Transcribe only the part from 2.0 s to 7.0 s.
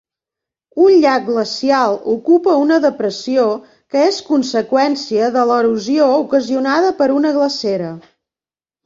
ocupa una depressió que és conseqüència de l'erosió ocasionada